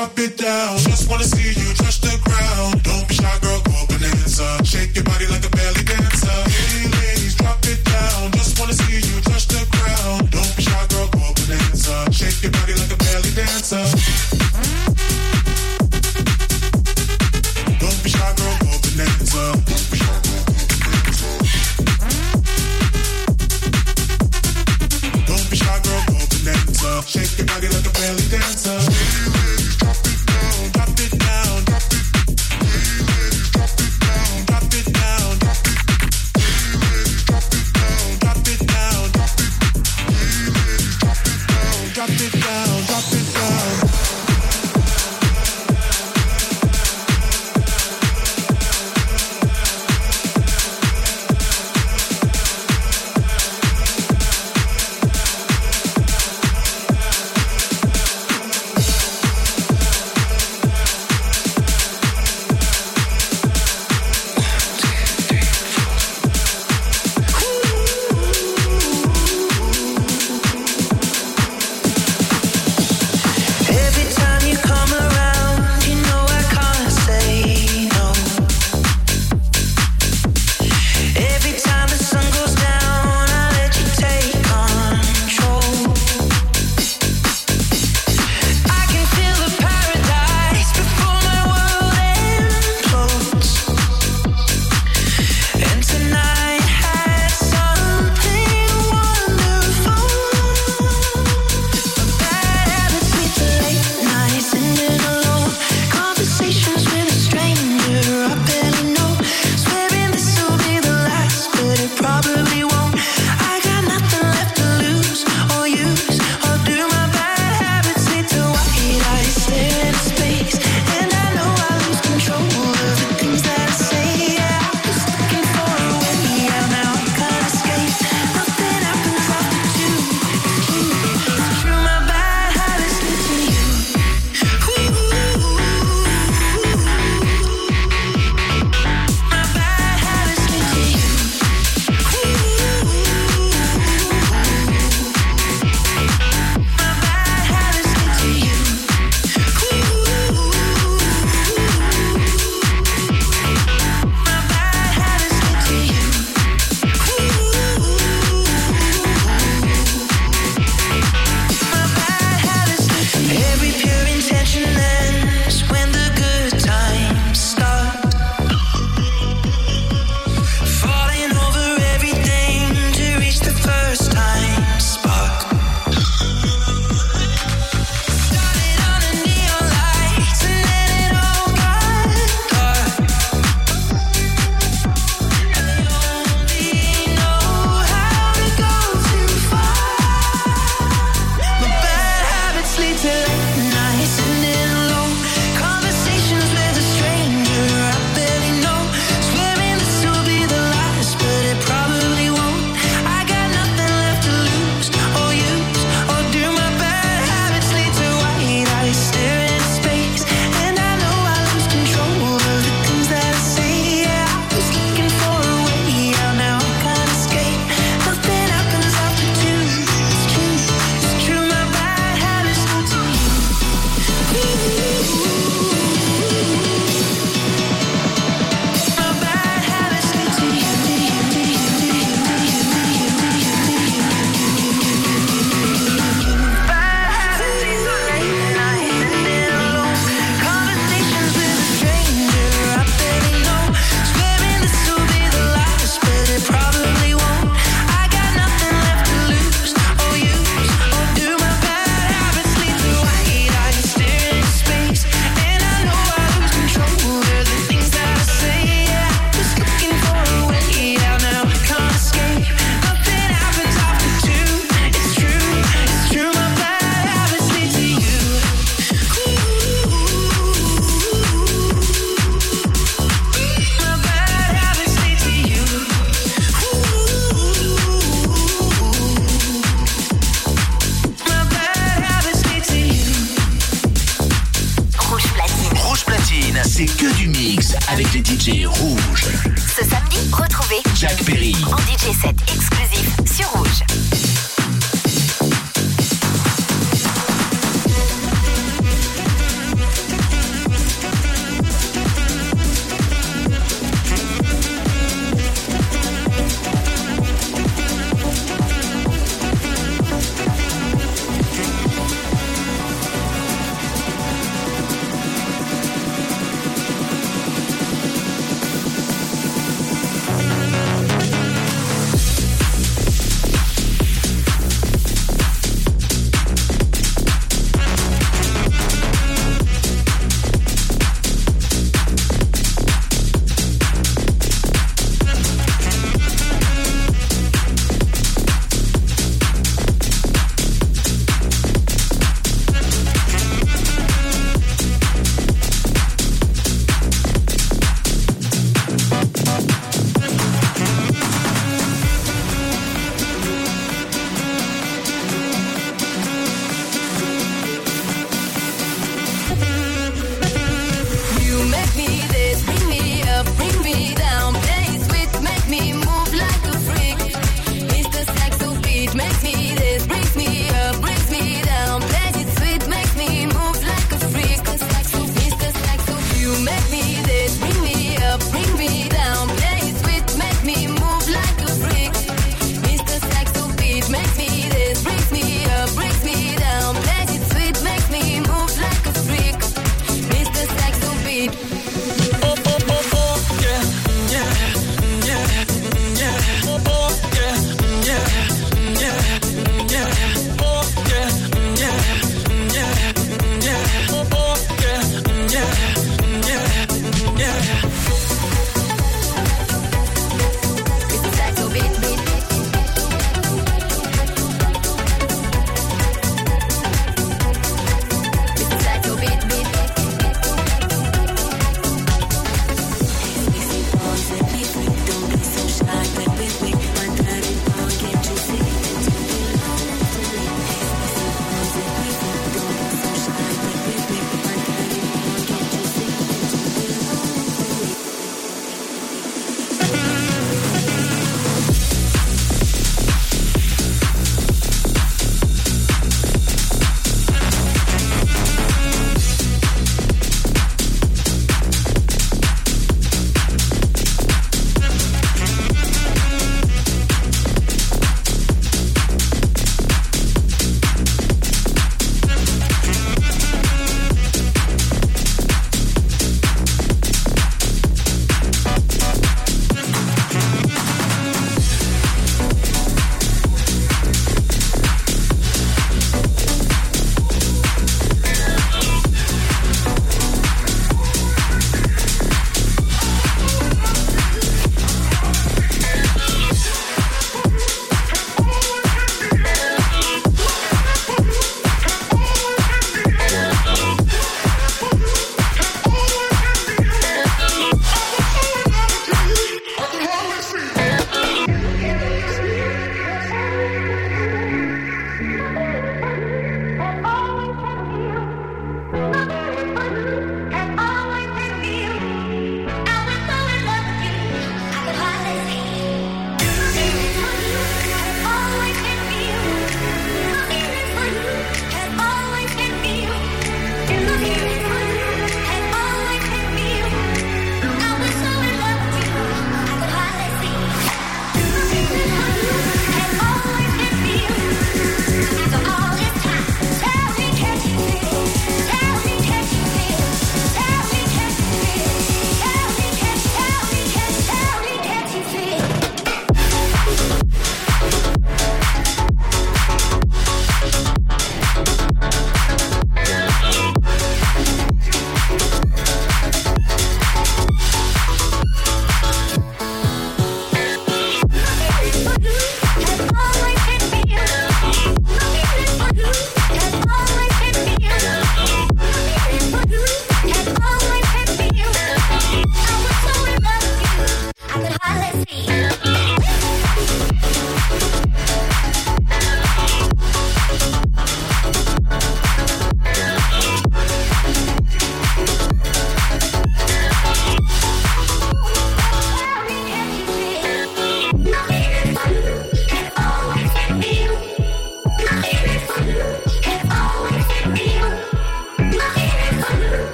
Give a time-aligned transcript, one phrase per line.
[0.00, 0.78] drop it down.
[0.78, 1.79] Just wanna see you.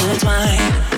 [0.00, 0.97] it's mine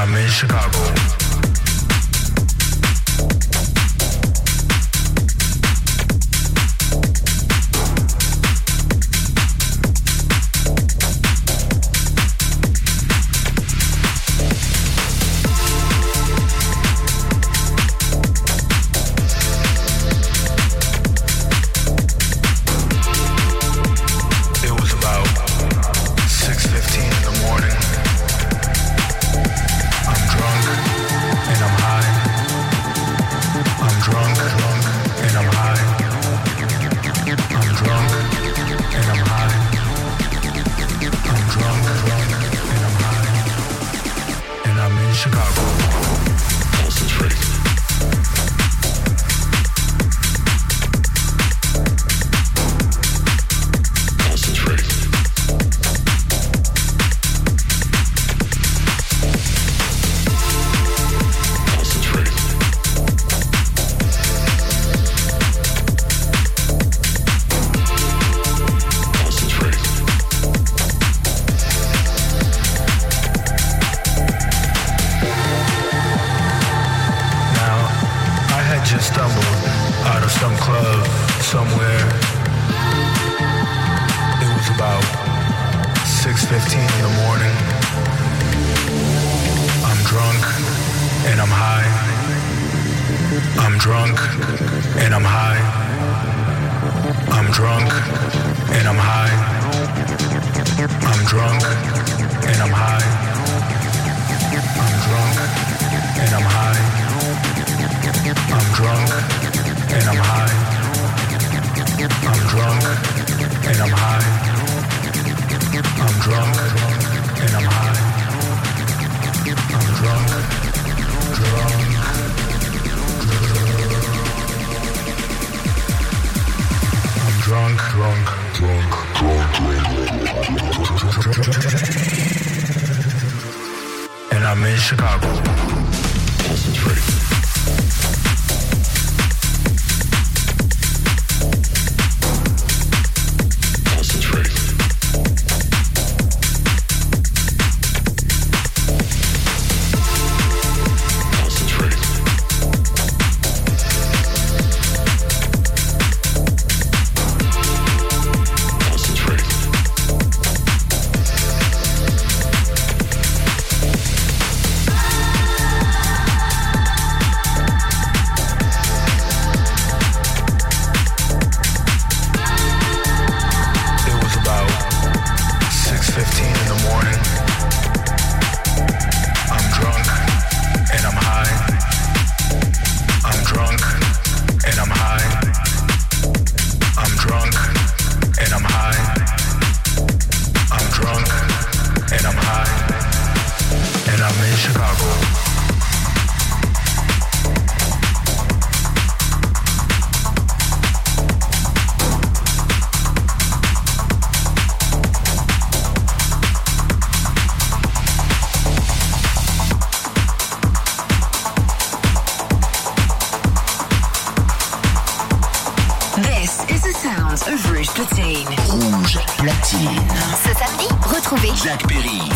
[0.00, 1.27] I'm in Chicago.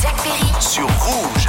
[0.00, 1.48] Jack Perry sur Rouge.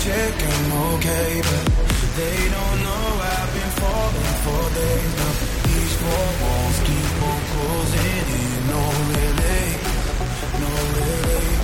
[0.00, 1.64] check, I'm okay, but
[2.16, 5.34] they don't know I've been falling for days now.
[5.68, 8.82] These four walls keep on closing in, no
[9.12, 9.80] relief,
[10.62, 11.60] no relief.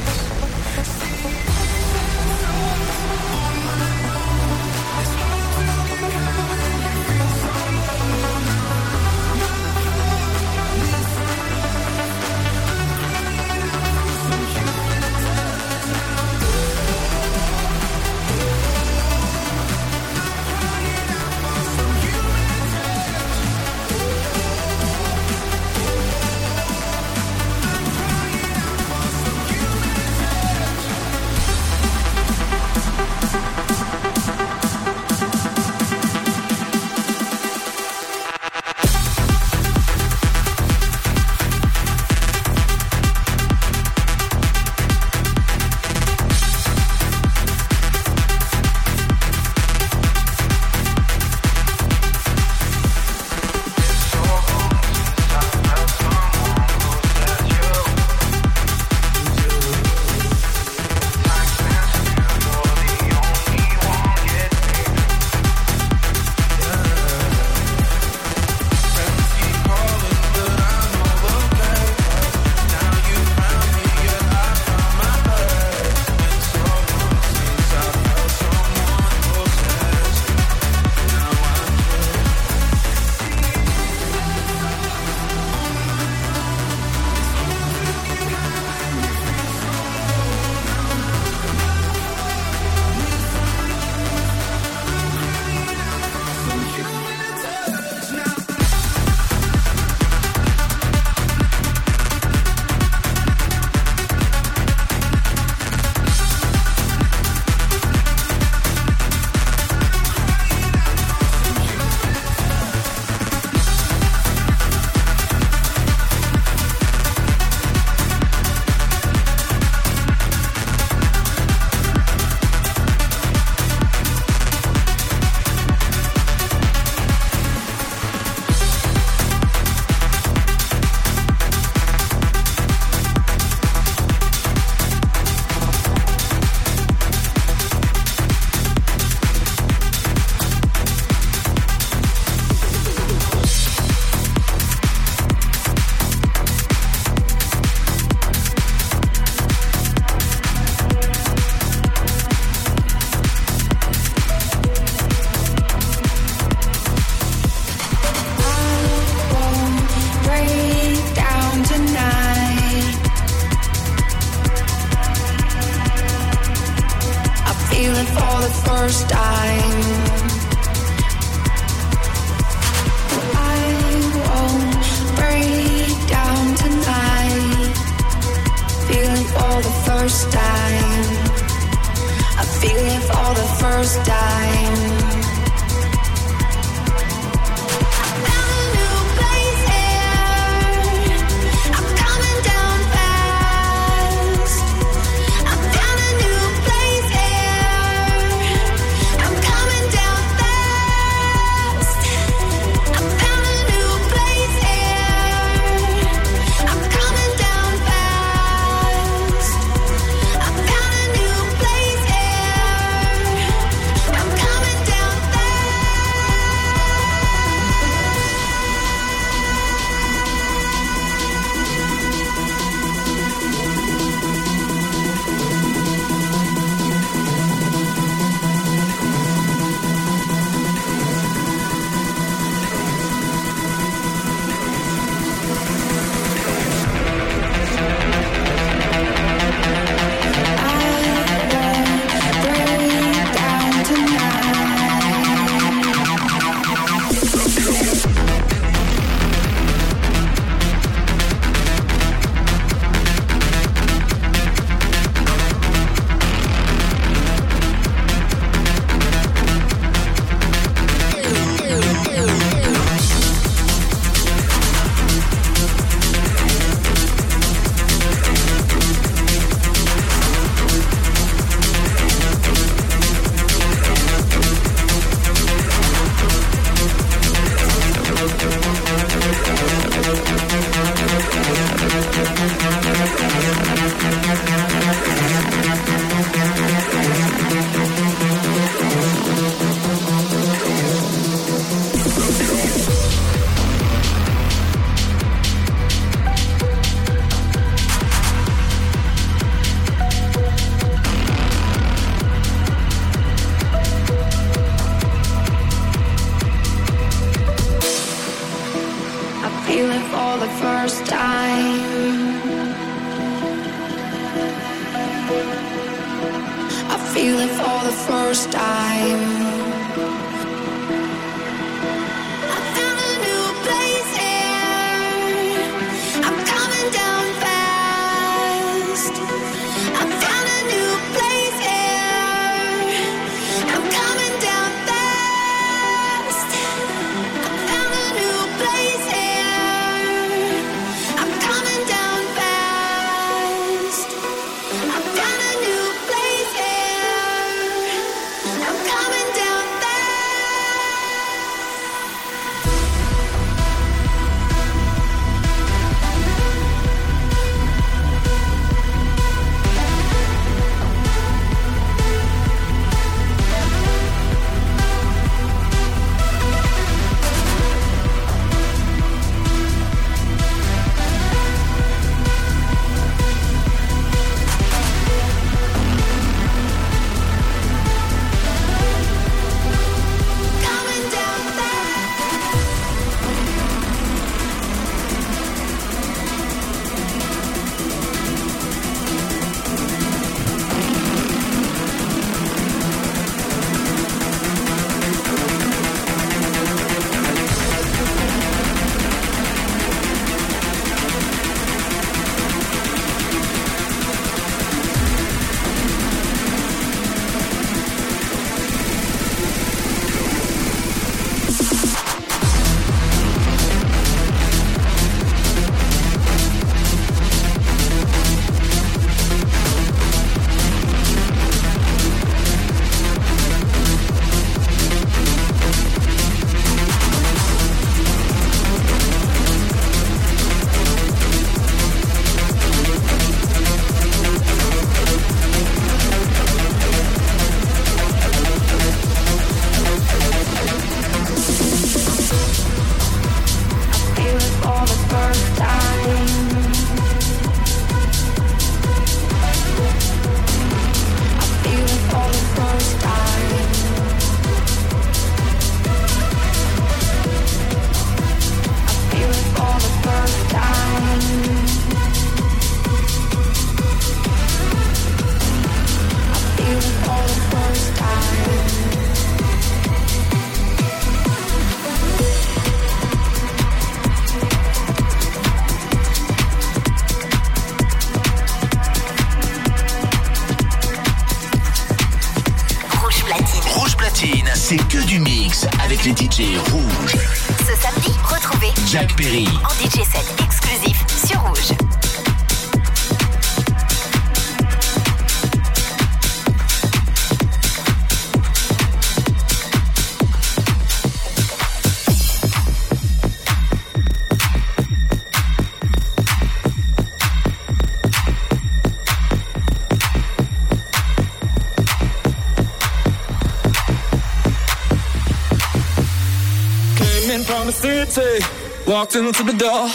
[518.87, 519.93] Walked into the door.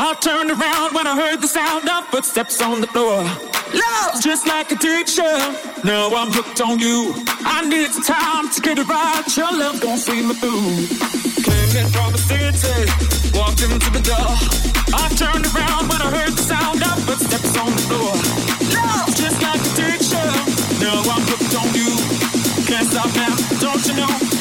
[0.00, 3.20] I turned around when I heard the sound of footsteps on the floor.
[3.76, 5.36] Love's just like a addiction.
[5.84, 7.12] Now I'm hooked on you.
[7.44, 9.24] I need some time to get it right.
[9.36, 10.64] Your love gon' see me through.
[11.44, 12.88] Came in from the city,
[13.36, 14.32] walked into the door.
[14.96, 18.16] I turned around when I heard the sound of footsteps on the floor.
[18.72, 20.28] Love's just like addiction.
[20.80, 21.92] Now I'm hooked on you.
[22.64, 24.37] Can't stop now, don't you know?